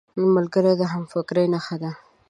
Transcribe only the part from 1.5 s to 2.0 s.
نښه ده